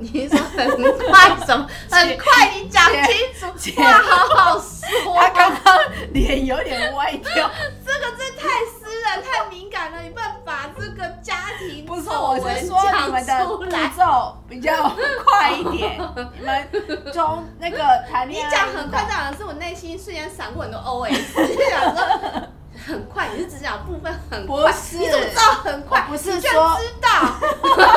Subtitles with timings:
[0.00, 0.66] 你说很
[1.10, 1.66] 快什么？
[1.90, 5.28] 很快，你讲清楚，话好好说啊。
[5.28, 5.78] 他刚刚
[6.12, 7.50] 脸有点歪掉，
[7.84, 13.32] 这个真太私人、太敏感了，你不能把这个家庭不是，我是说你们的
[13.66, 16.00] 节奏比较快一点。
[16.38, 16.68] 你们
[17.12, 17.78] 中那个
[18.10, 22.42] 谈恋爱，你讲很快，讲的是我内心瞬间闪过很多 OS，就想说。
[22.86, 24.96] 很快，你是只讲部分很快，不是？
[24.96, 26.00] 你怎么知道很快？
[26.08, 27.08] 不是说知道。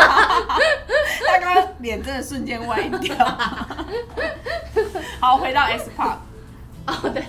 [1.25, 3.15] 他刚刚脸真的瞬间歪掉。
[5.19, 6.17] 好，回到 S Park。
[6.87, 7.21] 哦，对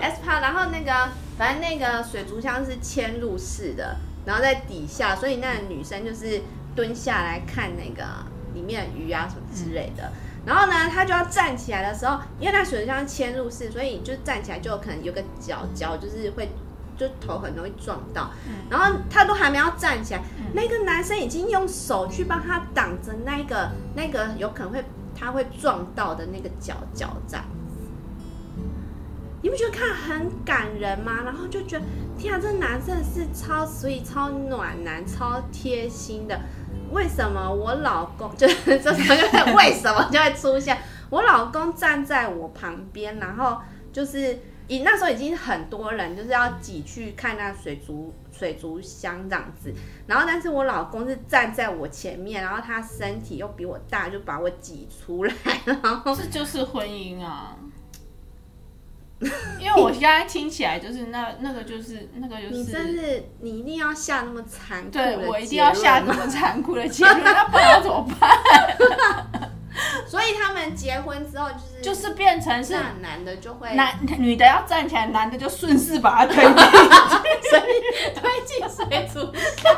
[0.00, 6.42] ，S Park，然后那个，反正那个水族箱是嵌入式的，然后在底下，所以那个女生就是
[6.74, 8.04] 蹲下来看那个
[8.54, 10.04] 里面的鱼啊什么之类的。
[10.04, 10.12] 嗯、
[10.46, 16.48] 然后呢，她就要站起来的时候，因为那水族箱嵌入式，所以就站起来就可能有个脚脚，就是会。
[16.96, 18.30] 就头很容易撞到，
[18.70, 20.22] 然后他都还没有站起来，
[20.54, 27.80] 那个男生已经用手去帮他挡着那个那个有可能会他会撞到的那个脚脚这样子，
[29.42, 31.22] 你不觉得看很感人吗？
[31.24, 31.84] 然后就觉得
[32.18, 36.40] 天啊，这男生是超 sweet、超暖男、超贴心的。
[36.92, 38.78] 为什么我老公 就是为
[39.72, 40.78] 什么就会出现？
[41.10, 43.58] 我老公站在我旁边，然后
[43.92, 44.38] 就是。
[44.68, 49.72] 你那时候已经很多人就是要挤去看那水族水族箱这样子，
[50.06, 55.32] 然后但是我老公是站在我前面，然后他身体又比我大，就把我挤出来，
[55.64, 57.56] 然后这就是婚姻啊！
[59.58, 68.30] 因为我现在听起来就是那那个就是那个就是，你真是你一定要下那么残酷的，对，我一定要下那么残酷的结论，那不然怎么办？
[70.06, 76.54] 所以他们结婚之后就是就是变成是男的就会男女的要站起来，男的就顺势把他推进
[78.14, 79.20] 推进水族
[79.56, 79.74] 箱，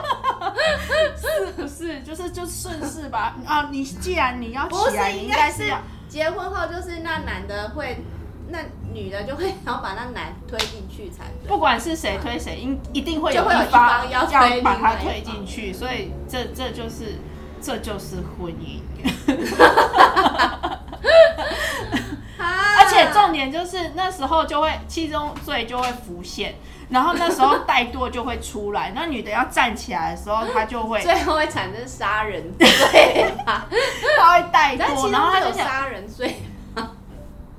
[1.17, 2.01] 是不是？
[2.01, 5.65] 就是就顺势把啊，你既然你要起来，应该是
[6.09, 8.03] 结婚后就是那男的会，
[8.49, 8.59] 那
[8.93, 11.49] 女的就会然后把那男推进去才对。
[11.49, 17.19] 不管是谁推谁，应一定会有一方要要把他推进去，所以这这就是
[17.61, 18.81] 这就是婚姻。
[22.79, 26.55] 而且重点就是那时候就会七宗罪就会浮现，
[26.89, 28.93] 然后那时候怠惰就会出来。
[28.95, 32.67] 那女的要站起来的时候，她就会最后会产生杀人罪
[33.45, 33.67] 吧？
[34.19, 36.37] 她会怠惰，然后她就杀人罪。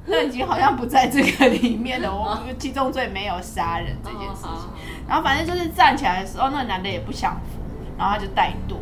[0.06, 2.12] 那已经好像不在这个里面了。
[2.12, 4.68] 我七宗罪没有杀人这件事情。
[5.08, 7.60] 然后反正就是站起来的时候，那男的也不想扶，
[7.96, 8.78] 然后他就怠惰。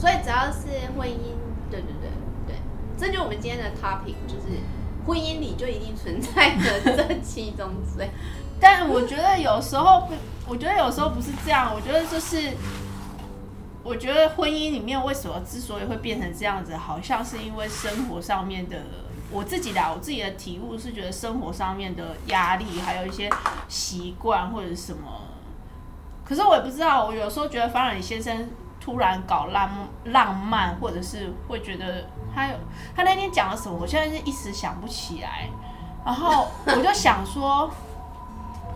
[0.00, 0.66] 所以只要是
[0.96, 1.36] 婚姻，
[1.70, 2.10] 对对对
[2.46, 2.56] 对，
[2.96, 4.58] 这就我们今天的 topic，就是
[5.06, 8.08] 婚姻里就一定存在着这七宗罪。
[8.58, 10.14] 但我觉得有时候不，
[10.48, 11.70] 我觉得有时候不是这样。
[11.74, 12.50] 我觉得就是，
[13.82, 18.78] 我觉得婚姻里面为什么之所以会变成这样子，好像是因为生活上面的，
[19.30, 23.28] 我自己的我自己的体悟是觉得生活上面的压力，还有一些
[23.68, 25.02] 习惯或者什么。
[26.24, 28.48] 可是我也不知道，我有时候觉得方尔先生。
[28.80, 29.70] 突然搞浪
[30.06, 32.54] 浪漫，或者是会觉得他有
[32.96, 35.48] 他那天讲了什么，我现在是一时想不起来。
[36.02, 37.70] 然后我就想说，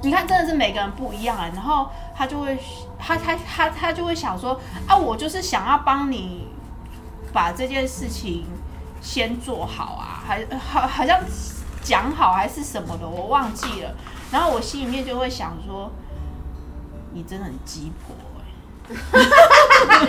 [0.02, 1.50] 你看真的是每个人不一样啊。
[1.54, 2.58] 然后他就会
[2.98, 6.48] 他他他他就会想说啊，我就是想要帮你
[7.32, 8.44] 把这件事情
[9.00, 11.18] 先做好啊，还好好像
[11.82, 13.94] 讲好还是什么的，我忘记了。
[14.30, 15.90] 然后我心里面就会想说，
[17.14, 18.14] 你真的很鸡婆。
[18.88, 20.06] 哈哈哈！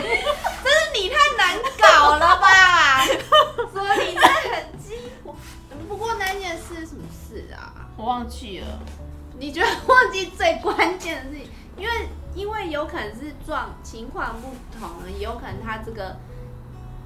[0.63, 3.05] 这是你太难搞了吧？
[3.71, 5.35] 所以你真的很鸡婆。
[5.87, 7.87] 不过那件事是什么事啊？
[7.95, 8.79] 我忘记了。
[9.37, 11.49] 你觉得忘记最关键的事情？
[11.77, 16.17] 因为因为有可能是状情况不同，也有可能他这个。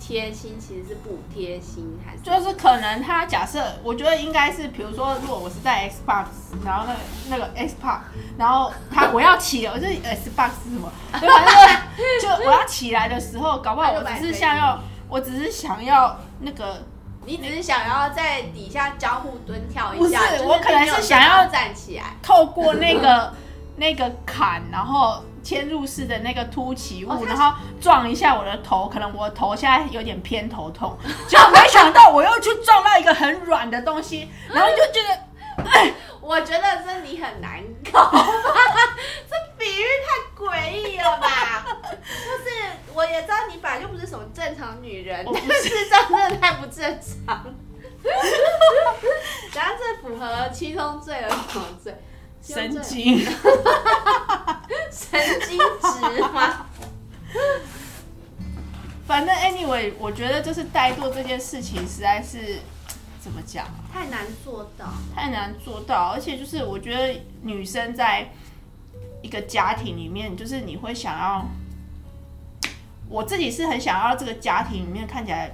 [0.10, 6.26] 贴心其实是不贴心，还是就是可能他假设，我觉得应该是，比如说，如果我是在 Xbox，
[6.66, 8.00] 然后那个那个 Xbox，
[8.36, 10.92] 然后他 我要起来，我是 Xbox 是什么？
[11.20, 11.54] 对，反正
[12.20, 16.82] 就我要起来的时候，搞不好我只是想要，我只是想要那个，
[17.28, 23.32] 你只是想要在底下交互蹲跳一下，不是，我可能是想要站起来，透过那个
[23.76, 25.24] 那个坎，然后。
[25.44, 30.98] 嵌入式的那个凸起物，哦、然后撞一下我的头，可能我的头现在有点偏头痛，
[31.28, 38.26] 结果没想到我又去撞到一个很软的东西， 然后就觉得，哎， 我觉得这你很难搞吧，
[39.30, 41.66] 这比喻太诡异了吧？
[41.92, 42.50] 就是
[42.94, 47.46] 我也知道你本来就不是什么正常女人，但是这真的太不正常。
[49.54, 51.94] 然后这符合七宗罪的什么罪？
[52.42, 53.18] 神经，
[60.80, 62.60] 怠惰这件事情实在是
[63.20, 66.12] 怎么讲，太难做到，太难做到。
[66.14, 68.32] 而且就是我觉得女生在
[69.22, 71.46] 一个家庭里面，就是你会想要，
[73.10, 75.54] 我自己是很想要这个家庭里面看起来，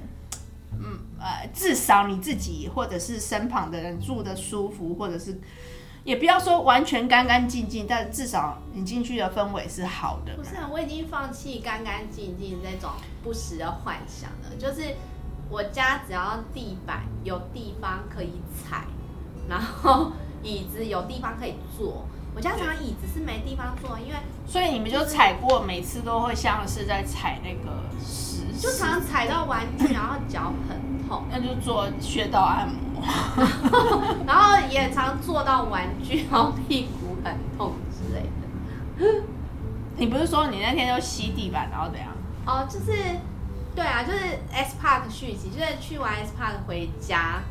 [0.74, 5.42] 嗯呃，至少你自己或者是身旁的人住的舒服，或者是。
[6.04, 10.36] 也不要说完全干干净净，但至少你进去的氛围是好的。
[10.36, 12.92] 不是啊，我已经放弃干干净净这种
[13.24, 14.56] 不实的幻想了。
[14.60, 14.95] 就是
[15.55, 18.83] 我家只要地板有地方可以踩，
[19.47, 20.11] 然后
[20.43, 22.05] 椅子有地方可以坐。
[22.35, 24.15] 我家常常椅子是没地方坐，因为
[24.45, 27.71] 所以你们就踩过，每次都会像是在踩那个
[28.05, 33.01] 石，就常常踩到玩具，然后脚很痛，那就做穴道按摩。
[34.27, 39.23] 然后也常坐到玩具，然后屁股很痛之类的。
[39.95, 42.09] 你不是说你那天就吸地板，然后怎样？
[42.45, 42.91] 哦，就是，
[43.75, 44.19] 对啊，就是
[44.51, 47.42] S Park 续集，就是去完 S Park 回家，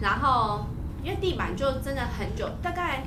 [0.00, 0.64] 然后
[1.02, 3.02] 因为地板就真的很久，大概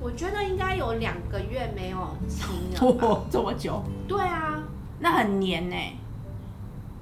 [0.00, 3.26] 我觉得应该有两个月没有清了。
[3.28, 3.82] 这么久？
[4.06, 4.62] 对啊，
[5.00, 5.76] 那很黏呢。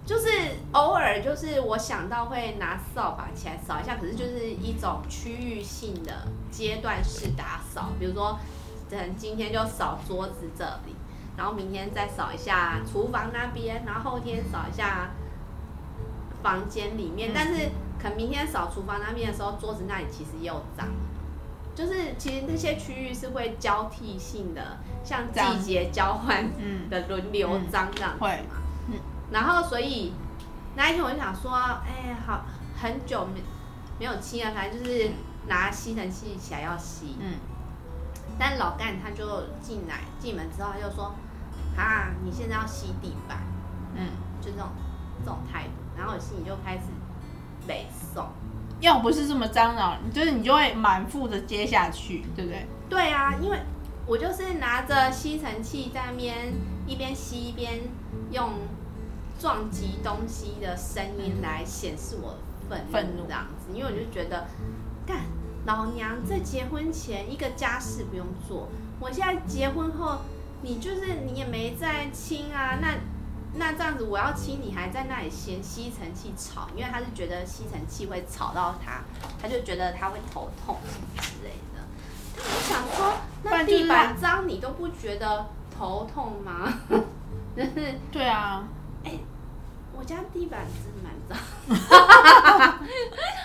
[0.05, 0.29] 就是
[0.73, 8.37] 偶尔，就是我想到会拿扫把起来扫一下，可是就是一种区域性的阶段式打扫，比如说，
[8.91, 10.97] 等今天就扫桌子这里，
[11.37, 15.11] 然后明天再扫一下厨房那边，然后后天扫一下
[16.43, 17.32] 房间里面。
[17.34, 17.70] 但是
[18.00, 20.88] 可能明天扫厨房那边的时候，桌子那里其实也有脏，
[21.75, 26.50] 就是其实那些区域是会交替性的，像季节交换
[26.90, 28.31] 的轮流脏这样子嘛。
[29.31, 30.12] 然后，所以
[30.76, 32.44] 那一天我就想说，哎、欸，好，
[32.76, 33.40] 很久没
[33.99, 35.11] 没有清了，反正就是
[35.46, 37.17] 拿吸尘器起来要吸。
[37.19, 37.35] 嗯。
[38.38, 39.25] 但老干他就
[39.61, 41.14] 进来进门之后，他就说
[41.77, 43.39] ：“啊，你现在要吸地板。”
[43.95, 44.09] 嗯，
[44.41, 44.69] 就这种
[45.25, 45.71] 这种态度。
[45.97, 46.83] 然后我心里就开始
[47.67, 48.29] 北宋。
[48.81, 52.67] 要不是这么脏扰，就是你就会满腹的接下去，对不对？
[52.89, 53.59] 对啊，因为
[54.07, 56.53] 我就是拿着吸尘器在那边
[56.87, 57.81] 一边吸一边
[58.31, 58.51] 用。
[59.39, 62.37] 撞击东西的声音来显示我
[62.71, 64.47] 的愤怒，这样子，因为我就觉得，
[65.05, 65.23] 干
[65.67, 68.69] 老娘在结婚前一个家事不用做，
[69.01, 70.21] 我现在结婚后，
[70.62, 72.94] 你就是你也没在清啊，那
[73.55, 79.03] 那这样子我要清，你还在那里嫌吸尘器吵，因为他是觉得吸尘器会吵到他，
[79.41, 80.79] 他就觉得他会头痛
[81.20, 81.82] 之类的。
[82.37, 86.73] 我想说，那地板脏你都不觉得头痛吗？
[87.56, 88.67] 就 是对啊，
[89.05, 89.20] 哎、欸。
[89.94, 91.38] 我家地板真的蛮脏，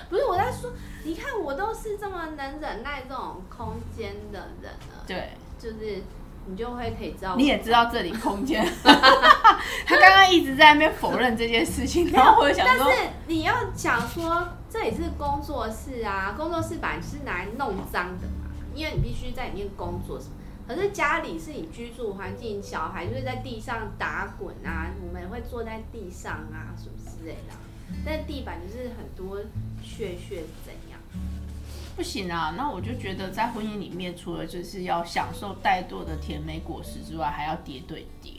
[0.09, 0.71] 不是我在说，
[1.03, 6.01] 你看我都是这么能忍耐这种空间的人了，对，就是
[6.47, 20.31] 你就会可以知道，你也知道这里空间， 他刚刚一直在那边否认这件事情， 然后我想说，但是你要讲说这里是工作室啊，工作室本来是拿来弄脏的嘛，因为你必须在里面工作什么。
[20.67, 27.53] 可是家里是你居住环境，小孩就是在地上打滚啊，我们也会坐在地上啊，什么之类的。
[28.05, 29.37] 但地板就是很多
[29.81, 30.96] 屑屑怎样？
[31.97, 32.53] 不行啊！
[32.55, 38.31] 那我就觉得在婚姻里面，除了就是要享受怠惰的甜美果实之外，还要叠对叠。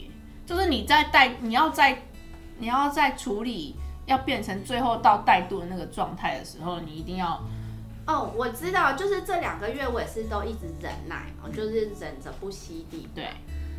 [0.45, 2.01] 就是你在带，你要在，
[2.57, 3.75] 你要在处理，
[4.05, 7.43] 要变成最后到怠惰的那个状态的时候，你一定要。
[8.07, 13.09] 哦，我知道，就是这两个月我也是都一直忍耐，我，就是忍着不吸地。
[13.13, 13.27] 对，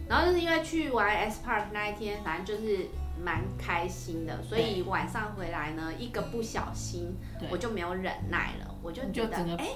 [0.06, 2.86] 然后就是因为去玩 S Park 那一天，反正就是
[3.24, 7.16] 蛮开心的，所以晚上回来呢，一个不小心
[7.50, 9.66] 我就没有忍耐了，我就觉得哎，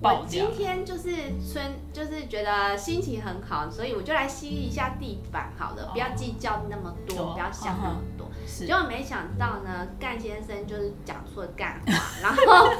[0.00, 1.10] 我今天就是
[1.52, 8.26] 春，就是觉得心情很好，所以我就来吸一下地板，好了，不要计较那么多，不要想那么多。
[8.46, 11.92] 结果没想到呢，干先生就是讲错干话，
[12.22, 12.70] 然后。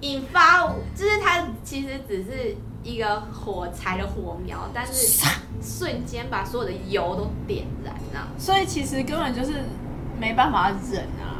[0.00, 5.26] 引发，就是他其实只是一个火柴的火苗，但是
[5.60, 8.28] 瞬间把所有的油都点燃了。
[8.38, 9.54] 所以其实根本就是
[10.16, 11.37] 没办法忍啊，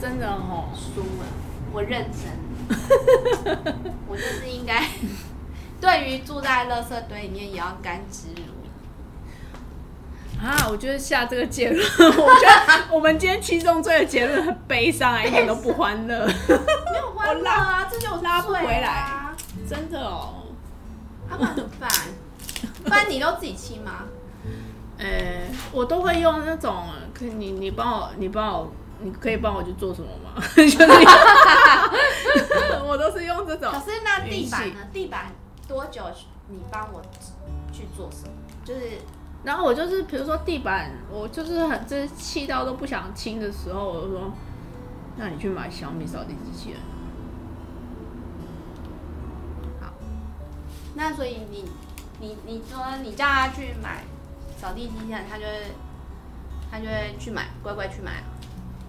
[0.00, 1.26] 真的哦，输了，
[1.72, 2.30] 我认真，
[4.08, 4.84] 我就是应该
[5.80, 8.42] 对于住在垃圾堆里面也要甘之如
[10.46, 16.26] 啊，我觉得下这个结论， 我觉得我们今天七宗罪的结论很悲伤啊，一点都不欢乐。
[16.26, 19.34] 没有欢乐啊，这就拉不回来，
[19.68, 20.34] 真的哦。
[21.30, 21.90] 那怎么办？
[22.84, 24.04] 不然你都自己漆吗？
[24.98, 26.84] 呃、欸，我都会用那种，
[27.14, 30.32] 可以你你帮我，你帮我，你可以帮我去做什么吗？
[32.84, 33.72] 我都是用这种。
[33.72, 34.80] 可是那地板呢？
[34.92, 35.32] 地板
[35.68, 36.02] 多久
[36.48, 37.00] 你帮我
[37.72, 38.32] 去做什么？
[38.64, 38.98] 就是。
[39.44, 44.32] 然后我就是，比如说地板，我就是很就是气到都不想清的时候，我就说，
[45.16, 46.80] 那你去买小米扫地机器人。
[49.80, 49.92] 好，
[50.94, 51.64] 那所以你
[52.18, 54.02] 你你说你叫他去买
[54.58, 55.70] 扫地机器人，他就会
[56.68, 58.24] 他就会去买，乖乖去买。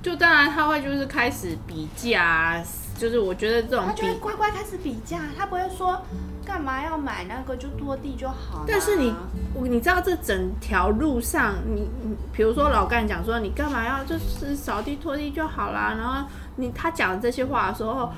[0.08, 2.64] 就当然他会就是开始比价，
[2.98, 6.02] 就是我觉得这种他就会乖乖开始比价，他不会说。
[6.46, 7.58] 干嘛要买那个？
[7.58, 8.64] 就拖地就好。
[8.66, 9.14] 但是你，
[9.54, 15.94] 我你知道这整条路上，你你比如说老干讲说，你干嘛要就是扫地拖地就好啦。
[15.98, 18.14] 然后你他讲这些话的时候，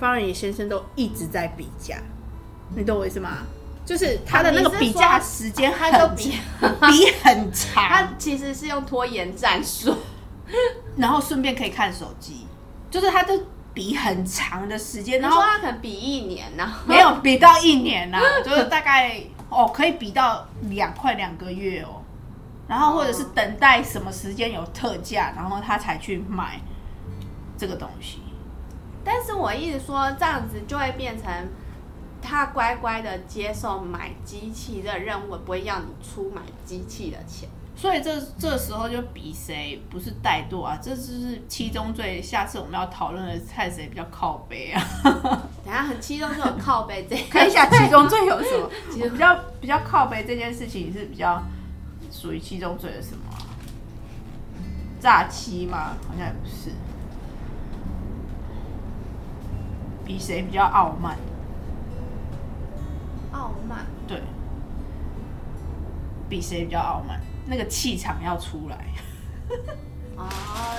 [0.00, 1.98] 方仁野先生都一直在比价，
[2.74, 3.40] 你懂我意思吗？
[3.84, 7.84] 就是他的那个比价时间，他都比比很长。
[7.86, 9.94] 他其实是用拖延战术，
[10.96, 12.46] 然后顺便可以看手机，
[12.90, 13.40] 就是他都。
[13.74, 16.68] 比很长的时间，然后他可能比一年呢？
[16.84, 22.02] 没有比到一年呢， 就是大概哦，可以比到两快两个月哦，
[22.66, 26.60] 然后或者是等待什么时间有特价，然后他才去买
[27.56, 28.20] 这个东西。
[29.04, 31.30] 但是我一直说这样子就会变成
[32.20, 37.48] 他乖乖的接受买机器的任务，不会要你出买机器的钱。
[37.80, 42.20] 所以这这时候就比谁不是怠惰啊，这就是七宗罪。
[42.20, 44.82] 下次我们要讨论的看谁比较靠背啊。
[45.64, 48.68] 等下很七宗罪有靠背这， 看一下七宗罪有什么？
[48.90, 51.40] 其实比较比较靠背这件事情是比较
[52.10, 53.22] 属于七宗罪的什么？
[54.98, 55.96] 诈欺吗？
[56.08, 56.72] 好像也不是。
[60.04, 61.16] 比谁比较傲慢？
[63.30, 63.86] 傲慢。
[64.08, 64.20] 对。
[66.28, 67.20] 比谁比较傲慢？
[67.48, 68.92] 那个气场要出来，
[70.16, 70.28] 哦，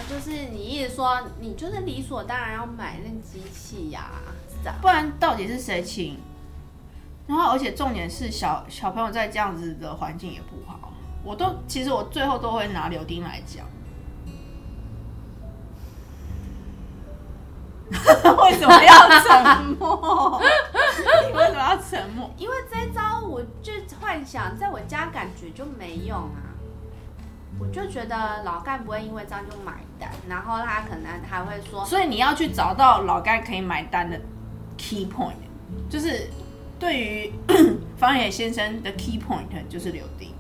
[0.08, 4.12] 就是你意思说，你就是理所当然要买那机器呀，
[4.82, 6.20] 不然到底是谁请？
[7.28, 10.94] 然后，而且重点是小小朋友在这样子的环境也不好。
[11.24, 13.66] 我都其实我最后都会拿柳丁来讲，
[18.38, 20.42] 为什么要沉默？
[21.28, 22.30] 你 为什么要沉默？
[22.38, 26.49] 因为这招我就幻想在我家感觉就没用啊。
[27.58, 34.20] 我就觉得老干不会因为这样就买单，然后他可能还会说，所以你要去找到老干可以买单的
[34.78, 35.34] key point，
[35.90, 36.30] 就是
[36.80, 37.34] 对于
[37.98, 40.34] 方野先生的 key point 就是柳丁，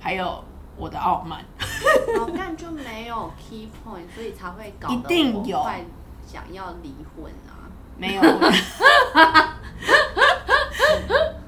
[0.00, 0.42] 还有
[0.76, 1.44] 我的傲慢。
[2.16, 5.80] 老干 就没有 key point，所以才会搞得我快
[6.26, 7.68] 想要离婚啊！
[7.98, 8.22] 没有，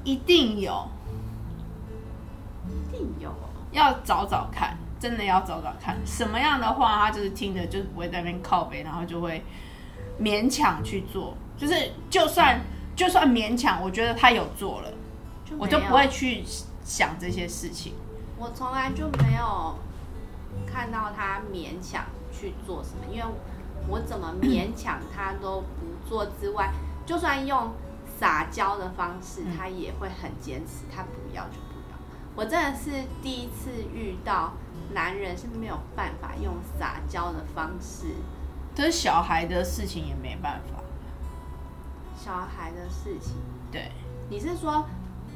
[0.03, 0.87] 一定有。
[3.71, 9.43] 要找找看，真的要找找看，什么样的话他就是听着就是不会在那边靠背，然后就会
[10.19, 11.35] 勉强去做。
[11.57, 12.61] 就是就算
[12.95, 14.91] 就算勉强，我觉得他有做了，
[15.45, 16.43] 就我就不会去
[16.83, 17.93] 想这些事情。
[18.37, 19.75] 我从来就没有
[20.65, 23.25] 看到他勉强去做什么，因为
[23.87, 26.71] 我怎么勉强他都不做之外，
[27.05, 27.73] 就算用
[28.17, 31.59] 撒娇的方式，他也会很坚持，他不要就。
[32.39, 32.89] 我真的是
[33.21, 34.53] 第一次遇到
[34.93, 38.15] 男人是没有办法用撒娇的方式，
[38.73, 40.81] 可是小孩的事情也没办法。
[42.17, 43.35] 小孩的事情，
[43.69, 43.91] 对，
[44.29, 44.85] 你是说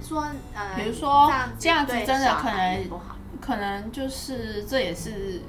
[0.02, 1.30] 说呃，比如说
[1.60, 5.42] 这样子真的可能不好，可能就是这也是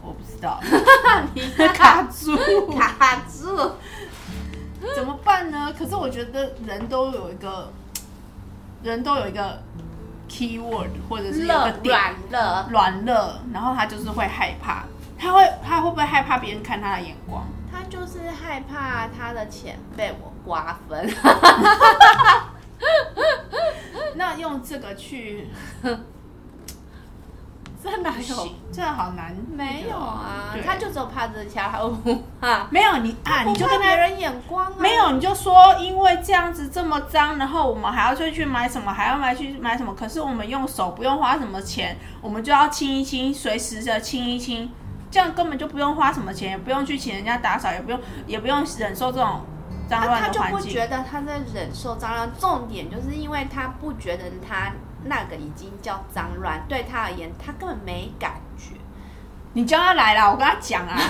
[0.00, 0.58] 我不知道，
[1.34, 1.42] 你
[1.76, 2.34] 卡住
[2.72, 3.54] 卡住，
[4.96, 5.74] 怎么办呢？
[5.78, 7.70] 可是我觉得人都有一个。
[8.82, 9.62] 人都有一个
[10.28, 14.84] key word 或者是一个点，软乐，软乐，然后他就是会害怕，
[15.18, 17.44] 他会他会不会害怕别人看他的眼光？
[17.70, 21.08] 他就是害怕他的钱被我瓜分。
[24.14, 25.48] 那用这个去。
[27.82, 29.34] 真的有，这好难。
[29.56, 32.66] 没有啊，他就只有怕这些，还不怕。
[32.70, 34.72] 没有你啊，你就跟别人眼光啊。
[34.78, 39.94] 没有，你就说因为这样子这么脏，然后我们还要再去买什么，还要买去买什么。
[39.94, 44.70] 可是我们用手不用花什么钱，我们就要清一清，随时的清一清。
[45.10, 49.40] 这样根本就不用花什么钱，也不用去请人家打扫，也不用也不用忍受这种
[49.88, 50.42] 脏乱的环境。
[50.42, 54.70] 他就不觉得他在忍受脏乱，重点就是因为他不觉得他
[55.04, 58.74] 那个已经叫脏乱，对他而言，他根本没感觉。
[59.54, 60.96] 你叫他来了，我跟他讲啊。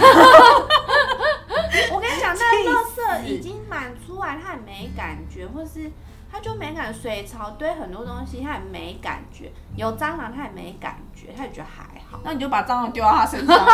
[1.92, 5.90] 我跟你讲，那个垃圾已经满出来，他也没感觉，或是。
[6.30, 12.20] 他就没感觉，水槽堆很多东西，他也没感觉；有蟑螂，他也没感觉，他也觉得还好。
[12.22, 13.66] 那你就把蟑螂丢到他身上，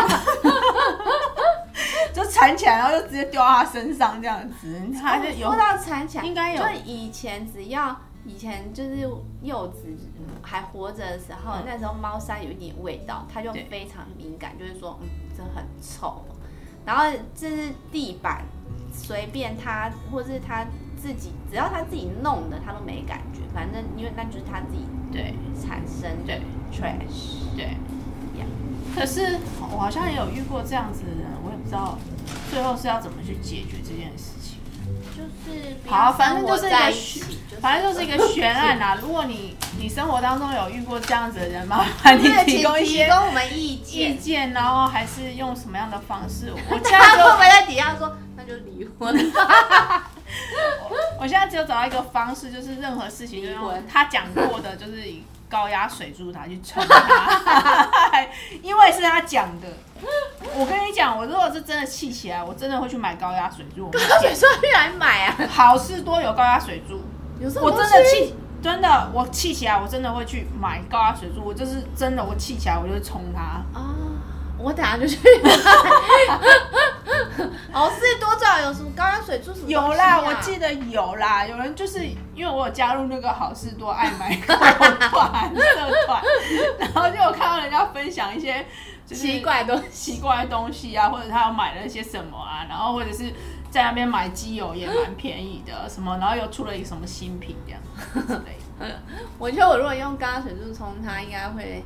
[2.15, 4.81] 就缠起来，然后就直接丢到他身上这样子。
[5.03, 6.63] 他就有说到缠起来，应该有。
[6.63, 9.09] 就以前只要以前就是
[9.43, 9.87] 柚子
[10.43, 16.25] 还活着的时候，嗯、那时候猫砂有一点味道，它就非常敏感，就是说，嗯，这很臭。
[16.85, 17.05] 然后
[17.35, 18.45] 这是地板，
[18.93, 20.67] 随便它，或是它。
[20.97, 23.41] 自己只要它自己弄的，它都没感觉。
[23.53, 26.41] 反正因为那就是它自己对产生对
[26.73, 27.65] trash 对
[28.41, 28.47] 呀。
[28.95, 31.99] 可是我好像也有遇过这样子的人，我也不知道
[32.49, 34.44] 最后是要怎么去解决这件事情。
[35.17, 38.99] 就是好，反正就是一个，反正就是一个悬案呐。
[39.03, 46.53] 如果你你生活当中有遇过这样子的人，麻烦你提供一些提供我们意见意见，然后还是用什么样的方式？
[46.53, 49.15] 我 现在会不会在底下说那就离婚？
[51.21, 55.23] 我现在只有找到一个方式，就是任何事情就用他讲过的，就是以
[55.55, 58.27] 高压水柱他去冲他，
[58.61, 59.69] 因为是他讲的。
[60.57, 63.89] 我跟你讲，我如果是真的气起来，我真的会去买高压水柱。
[63.93, 65.37] 高压水柱去哪里买啊？
[65.49, 67.01] 好事多有高压水柱。
[67.63, 71.41] 我真的气，真的我气起来，我真的会去买高压水柱。
[71.45, 73.41] 我就是真的，我气起来，我就冲他。
[73.79, 73.95] 啊，
[74.59, 75.19] 我等下就去。
[77.73, 79.69] 好事多最好有什么高压水柱什么、啊？
[79.69, 81.47] 有啦，我记得有啦。
[81.47, 86.23] 有人就是因为我有加入那个好事多爱买 购团社团，
[86.79, 88.65] 然后就有看到人家分享一些
[89.07, 93.33] 奇怪的东奇怪的东西啊，或者他有买了一些什么啊，然后或者是
[93.71, 97.81] 在那边买机油也蛮便宜的，什么，然后又出了一个什么新品这样
[98.27, 99.01] 之类的。
[99.39, 101.85] 我觉得我如果用高压水柱冲它，应该会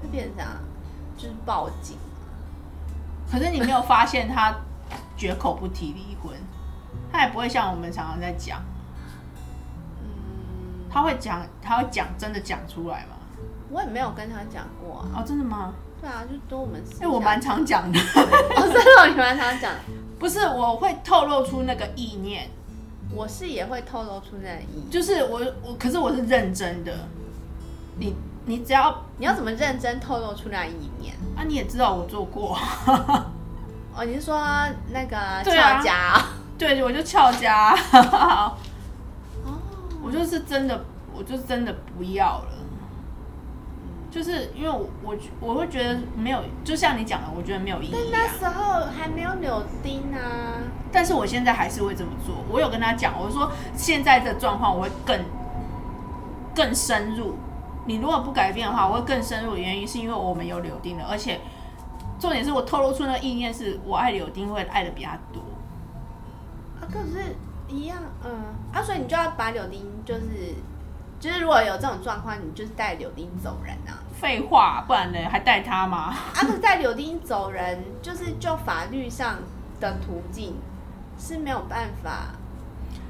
[0.00, 0.46] 会变成
[1.16, 1.96] 就是报警。
[3.30, 4.54] 可是你没有发现他
[5.16, 6.34] 绝口不提离婚，
[7.12, 8.62] 他也不会像我们常常在讲，
[10.00, 10.08] 嗯，
[10.90, 13.16] 他会讲，他会讲，真的讲出来吗？
[13.70, 15.08] 我也没有跟他讲过啊。
[15.16, 15.74] 哦，真的吗？
[16.00, 16.82] 对啊，就多我们。
[17.00, 17.98] 哎，我蛮常讲的。
[18.00, 19.74] 哦，真的，你蛮常讲。
[20.18, 22.48] 不是，我会透露出那个意念。
[23.14, 24.90] 我是也会透露出那个意念。
[24.90, 26.92] 就是我，我，可是我是认真的。
[27.98, 28.14] 你。
[28.48, 31.44] 你只要你要怎么认真透露出那一面啊？
[31.46, 32.56] 你也知道我做过
[33.94, 34.04] 哦。
[34.06, 34.42] 你是说
[34.90, 36.24] 那个翘家？
[36.56, 37.76] 对，对，我就翘家。
[37.92, 38.56] 哦，
[40.02, 40.82] 我就是真的，
[41.14, 42.48] 我就真的不要了。
[44.10, 47.98] 就是因为我我我会觉得没有，就像你讲的，我觉得没有意义啊。
[48.00, 50.56] 但那时候还没有柳丁啊。
[50.90, 52.36] 但是我现在还是会这么做。
[52.48, 55.20] 我有跟他讲，我说现在的状况我会更
[56.54, 57.36] 更深入。
[57.88, 61.40] 你如果不改变的话，我会更深入的原因是因为我们有柳丁的，而且
[62.20, 65.40] 重点是我透露出那个意念是我爱柳丁会爱的比他多。
[66.78, 67.34] 啊，可是
[67.66, 68.30] 一样，嗯，
[68.74, 70.54] 啊，所以你就要把柳丁就是
[71.18, 73.96] 就是如果有这种状况，你就是带柳丁走人啊。
[74.12, 76.14] 废话，不然呢还带他吗？
[76.14, 79.38] 啊，可是带柳丁走人，就是就法律上
[79.80, 80.54] 的途径
[81.18, 82.34] 是没有办法。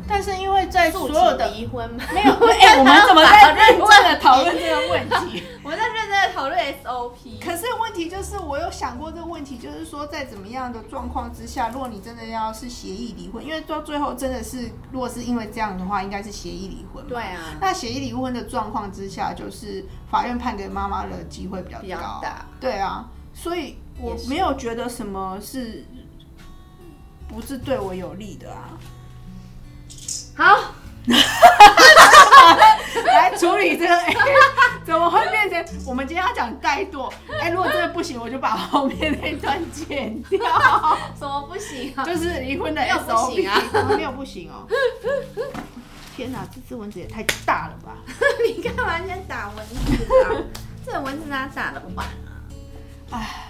[0.08, 5.42] 但是因为在所有的离婚没有， 哎、欸，我们怎么在认真的讨论这个问题？
[5.62, 7.38] 我在认真的讨论 SOP。
[7.44, 17.06] 可是问题就是，我有想过这个问题，就是说，在怎么样的状况之下，如果你真的要是协议离婚，因为到最后真的是，如果是因为这样的话，应该是协议离婚。
[17.06, 17.54] 对啊。
[17.60, 21.82] 那协议离婚的状况之下，就是法院判给妈妈的机会比较高。
[21.82, 22.46] 比较大。
[22.58, 25.84] 对啊，所以我没有觉得什么是
[27.28, 28.70] 不是对我有利的啊。
[30.38, 30.72] 好，
[33.04, 33.98] 来处理这个。
[34.86, 37.12] 怎么会变成我们今天要讲怠惰？
[37.40, 40.38] 哎、欸，如果真的不行，我就把后面那段剪掉。
[41.18, 42.04] 什么不行啊？
[42.04, 43.60] 就是离婚的 SOP 啊？
[43.96, 44.64] 没有不行哦。
[46.16, 47.96] 天哪，这只蚊子也太大了吧！
[48.46, 49.74] 你干嘛先打蚊子
[50.24, 50.30] 啊？
[50.86, 52.30] 这蚊子哪打得完啊？
[53.10, 53.48] 哎，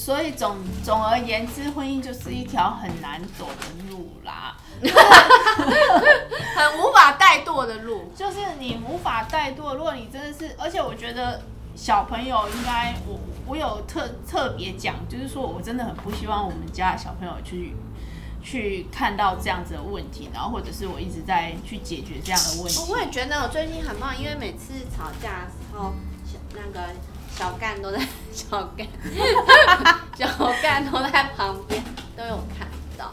[0.00, 4.56] 所以总总而言之，婚姻就是一条很难走的路啦。
[4.80, 9.74] 很无法怠惰的路，就是你无法怠惰。
[9.74, 11.42] 如果你真的是，而且我觉得
[11.76, 17.76] 小朋友应该，我我有特特别讲，就是说我真的很不希望我们家的小朋友去
[18.42, 22.90] 去看到这样子的问题，然后或者是我一直在去解决这样的问题。
[22.90, 25.92] 我也觉得我最近很棒，因为每次吵架的时候，
[26.54, 26.88] 那个。
[27.40, 27.98] 小干都在
[28.34, 28.86] 小干，
[30.14, 30.28] 小
[30.60, 31.82] 干都在旁边
[32.14, 33.10] 都有看到。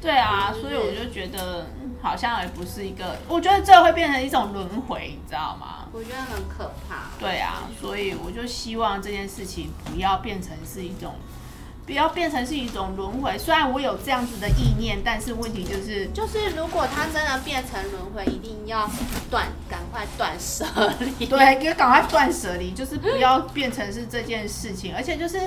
[0.00, 1.66] 对啊，所以我就觉得
[2.00, 5.86] 好像也不是一个，我觉得这会变成一种轮回，你知道吗？
[5.92, 7.10] 我觉得很可怕。
[7.20, 11.14] 对啊，所以我就希望这件事情不要变成是一种。
[11.88, 13.38] 不要变成是一种轮回。
[13.38, 18.86] 虽然我有这样子的意念，但是问题就是，就是如果它真的变成轮回，一定要
[19.30, 20.66] 断，赶快断舍
[21.18, 21.24] 离。
[21.24, 24.94] 对，要赶快断舍离，就是不要变成是这件事情。
[24.94, 25.40] 而且就是，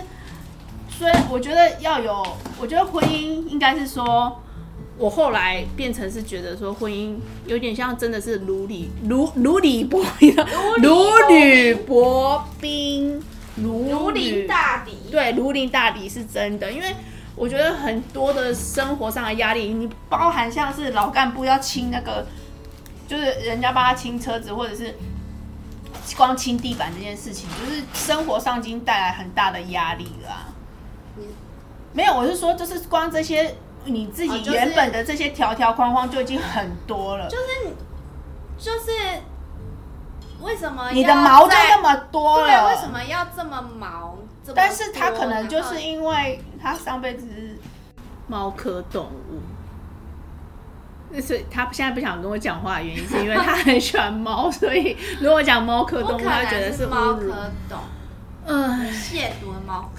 [0.90, 2.26] 所以我觉得要有，
[2.60, 4.42] 我觉得婚姻应该是说，
[4.98, 10.36] 我后来变成是觉得说，婚姻有点像真的是如履如如履薄冰，
[10.82, 13.24] 如履薄冰。
[13.56, 16.96] 如临大敌，对，如临大敌是真的，因为
[17.36, 22.26] 我觉得很多的生活上的压力，你包含像是老干部要清那个，
[23.08, 24.96] 就是人家帮他清车子，或者是
[26.16, 30.48] 光清地板这件事情，就是生活上已经带来很大的压力了啊。
[31.92, 37.44] 没有，我是说，就是光这些你自己原本的这些条条框框就已经很多了，就是
[38.58, 39.22] 就是。
[40.42, 42.48] 为什么你的毛就那么多了？
[42.48, 44.18] 对，为什么要这么毛？
[44.56, 47.56] 但是他可能就是因为他上辈子是
[48.28, 49.40] 猫科动物，
[51.22, 57.82] 所以他现在不想跟我讲话的原因是因为他很喜欢猫，所以如果讲猫科动物，他觉得是猫科动物，
[58.48, 59.90] 嗯，亵渎的猫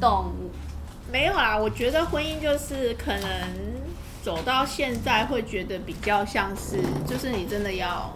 [0.00, 0.50] 动物。
[1.12, 3.30] 没有啦，我觉得婚姻就是可能
[4.22, 8.10] 走到现在会觉得比较像是，就是你真的要。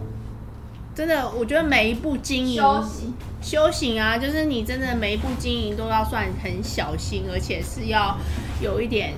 [0.93, 2.61] 真的，我觉得每一步经营
[3.41, 8.17] 修行，啊，就是你真的每一步经营都要算很小心，而且是要
[8.61, 9.13] 有一点，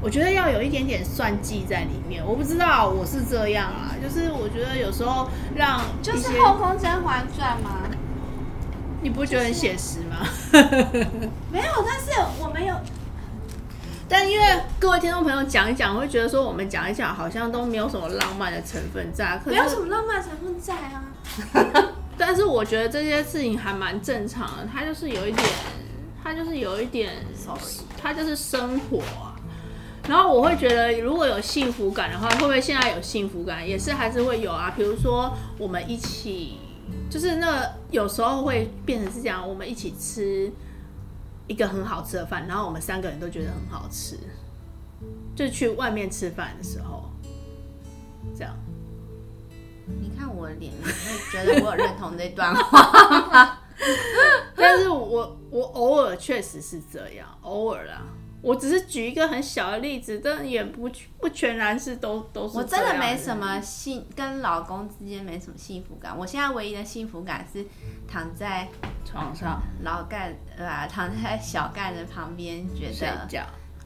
[0.00, 2.24] 我觉得要有一点点算计在里面。
[2.26, 7.82] 我不知道我是这样啊，就是我觉得有时候让就是《后宫甄嬛传》吗？
[9.02, 10.26] 你不觉得很写实吗？
[11.50, 12.74] 没有，但是我没有。
[14.10, 14.44] 但因为
[14.80, 21.94] 各位听众朋友讲一讲，会觉得说我们讲一讲好像都没有什么浪漫的成分在，没有什么浪漫成分在啊。
[22.18, 25.48] 但是我觉得这些事情还蛮正常的，它就是有一点，
[26.24, 27.24] 它就是有一点，
[28.02, 29.36] 它就是生活啊。
[30.08, 33.66] 然后我会觉得，如果有幸福感的话，会不会现在有幸福感？
[33.66, 34.74] 也是还是会有啊。
[34.76, 36.58] 比如说我们一起，
[37.08, 40.52] 就是那有时候会变成是这样，我们一起吃。
[41.50, 44.16] 一个很好吃的饭，然后我们三个人都觉得很好吃，
[45.34, 47.10] 就去外面吃饭的时候，
[48.38, 48.54] 这样。
[50.00, 50.92] 你看我的脸，你会
[51.32, 53.58] 觉得我有认同这段话？
[54.54, 58.00] 但是我我偶尔确实是这样，偶尔啦。
[58.42, 62.56] 我只是举一个很小的例子，但也不不全然是都都是。
[62.56, 66.16] 我真的没什么幸，跟老公之间没什么幸福感。
[66.16, 67.64] 我现在唯一的幸福感是
[68.08, 68.66] 躺在
[69.04, 73.44] 床上，老干呃躺在小盖的旁边，觉得觉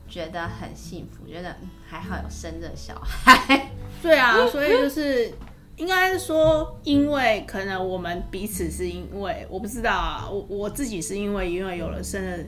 [0.08, 3.70] 觉得很幸福，觉得还好有生的小孩。
[4.00, 5.32] 对啊，所以就是
[5.76, 12.44] 应该是说，因为可能我们彼此是因为我不知道啊，我我自己是因为因为有了生的。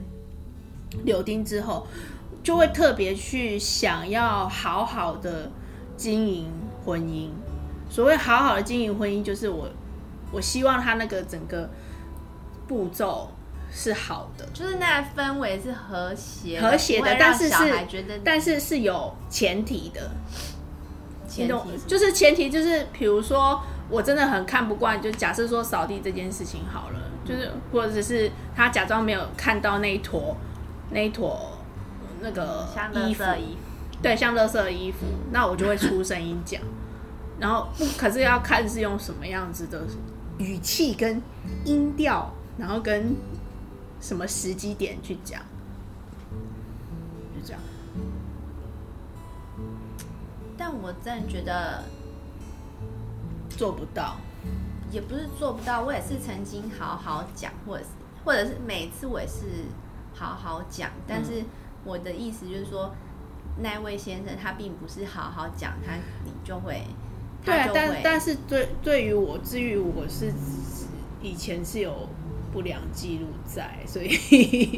[1.04, 1.86] 柳丁之后，
[2.42, 5.50] 就会特别去想要好好的
[5.96, 6.50] 经营
[6.84, 7.28] 婚姻。
[7.88, 9.68] 所谓好好的经营婚姻，就是我
[10.32, 11.68] 我希望他那个整个
[12.66, 13.30] 步骤
[13.70, 20.10] 是好的，就是那氛围是和谐和谐的，但是是但是是有前提的。
[21.28, 21.54] 前提
[21.86, 30.36] 就是前提就是，比如说我真的很看不惯，就假设说扫地这件事情好了，就是或者是他假装没有看到那一坨。
[30.90, 31.52] 那一坨
[32.20, 33.24] 那个衣服，
[34.00, 34.98] 对，像垃圾的衣服，
[35.32, 36.62] 那我就会出声音讲，
[37.40, 37.68] 然后
[37.98, 39.84] 可是要看是用什么样子的
[40.38, 41.20] 语气跟
[41.64, 43.16] 音调，然后跟
[44.00, 45.42] 什么时机点去讲，
[47.34, 47.60] 就这样。
[50.56, 51.82] 但我真的觉得
[53.50, 54.16] 做不到，
[54.92, 57.90] 也不是做不到，我也是曾经好好讲，或者是
[58.24, 59.42] 或者是每次我也是。
[60.18, 61.44] 好好讲，但是
[61.84, 62.90] 我的意思就是说，
[63.58, 65.92] 嗯、那位先生他并不是好好讲，他
[66.24, 66.82] 你就会，
[67.44, 70.32] 对啊，但但是对对于我，至于我是
[71.20, 72.08] 以前是有
[72.50, 74.08] 不良记录在，所以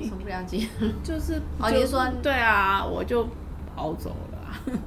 [0.04, 0.88] 什么不良记录？
[1.04, 3.28] 就是哦，你是说对啊，我就
[3.76, 4.72] 跑走了，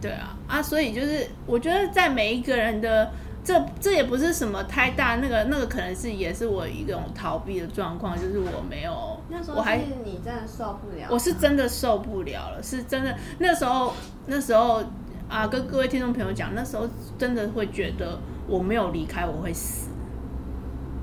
[0.00, 3.10] 对啊啊，所以就是我觉得在每一个人的。
[3.44, 13.92] 这这也不是什么太大，那个那个可能是也是我一种逃避的状况，就是我没有，那时候我还是你真的受不了，我是真的受不了了，是真的那时候
[14.26, 14.82] 那时候
[15.28, 19.90] 啊，跟各位听众朋友讲，那时候真的会觉得我没有离开我会死，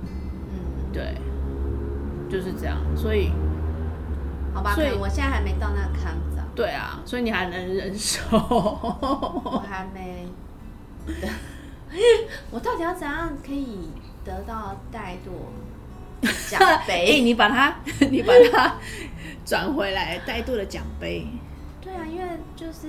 [0.01, 1.15] 嗯对，
[2.27, 2.77] 就是这样。
[2.97, 3.31] 所以，
[4.53, 6.41] 好吧，所以我现在还没到那个坎子。
[6.55, 8.19] 对啊，所以你还能忍受？
[8.31, 10.27] 我还没。
[12.51, 13.89] 我到底要怎样可以
[14.23, 17.21] 得到怠惰奖杯？
[17.23, 17.75] 你把它，
[18.09, 18.75] 你把它
[19.45, 21.27] 转回来，怠惰的奖杯。
[21.81, 22.87] 对啊，因为就是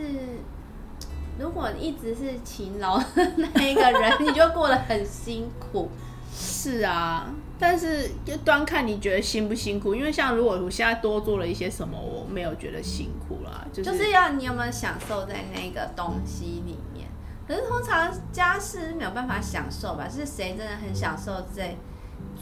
[1.39, 5.91] 如果一直是勤劳的那一个人，你就过得很辛苦。
[6.35, 9.95] 是啊，但是就端看你觉得辛不辛苦。
[9.95, 13.67] 因为像如果我现在多做了一些什么，我没有觉得辛苦啦。
[13.73, 16.92] 就是、就是要你有没有享受在那个东西里面？
[17.47, 20.09] 可是通常家事没有办法享受吧？
[20.09, 21.77] 是谁真的很享受在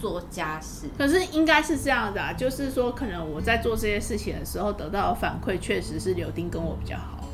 [0.00, 0.88] 做家事？
[0.96, 7.24] 可是应该是这样的啊，就是说可能我在做这些事情的时候得到的反馈确实是柳丁跟我比较好，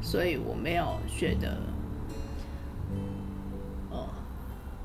[0.00, 1.56] 所以我没有觉得。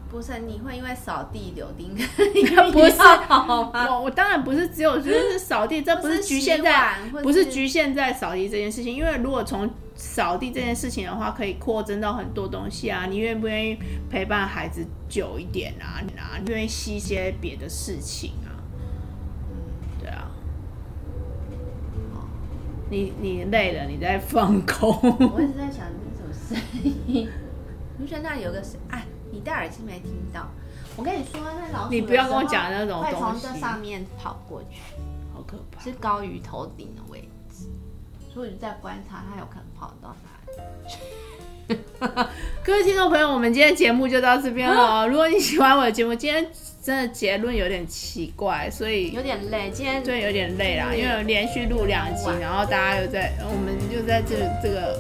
[0.08, 13.06] 不是，你会因为扫地柳丁不是我我当然不是只有就是扫地，这不是局限在不是局限在扫地这件事情，因为如果从扫地这件事情的话，可以扩增到很多东西啊。
[13.06, 13.78] 你愿不愿意
[14.10, 16.04] 陪伴孩子久一点啊？
[16.18, 18.60] 啊，你愿意吸些别的事情啊？
[20.00, 20.30] 对啊。
[22.90, 24.90] 你你累了，你在放空。
[25.02, 26.58] 我一直在想这种声
[27.08, 27.28] 音，
[27.98, 28.80] 你觉得那有个声？
[28.90, 29.06] 哎。
[29.32, 30.48] 你戴耳机没听到？
[30.96, 34.80] 我跟你说，那老鼠你不要跟我讲那种东西，会从这上面跑过去，
[35.34, 37.28] 好可怕，是高于头顶的位置，
[38.36, 41.80] 所以你在观察它有可能跑到哪里。
[42.62, 45.08] 各位听众朋友，我们今天节目就到这边了。
[45.08, 46.46] 如果你喜欢我的节目，今天
[46.84, 49.72] 真的结论有点奇怪，所以有点累。
[49.72, 55.00] 今天对有点累啦，因为连续录两集，然后大家又在，我们就在这这个。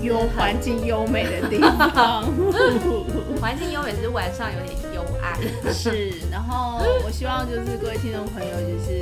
[0.00, 2.24] 优环境优美的地方，
[3.38, 5.38] 环境优美只是晚上有点幽暗。
[5.70, 8.98] 是，然后我希望就是各位听众朋友就是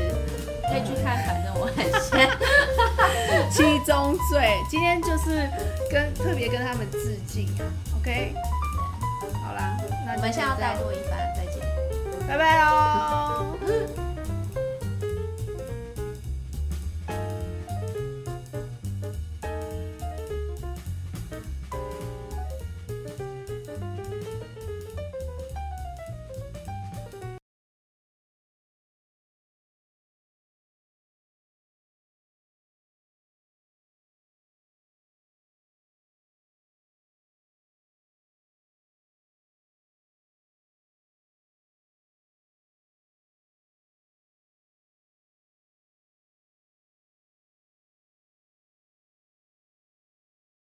[0.68, 2.28] 可以去看，反正我很闲。
[3.52, 5.48] 七宗罪，今天就是
[5.90, 7.62] 跟特别跟他们致敬啊。
[8.00, 8.34] OK，
[9.44, 11.62] 好啦，那我们现在要再录一番，再见，
[12.26, 14.11] 拜拜喽。